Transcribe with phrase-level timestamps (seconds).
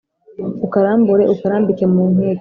[0.65, 2.39] Ukarambure ukarambike mu nkike